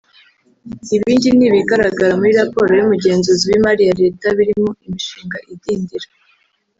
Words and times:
Ibindi 0.95 1.27
ni 1.35 1.45
ibigaragara 1.49 2.11
muri 2.19 2.31
raporo 2.41 2.69
y’Umugenzuzi 2.73 3.43
w’imari 3.49 3.81
ya 3.87 3.93
Leta 4.01 4.27
birimo 4.37 4.69
imishinga 4.85 5.37
idindira 5.53 6.07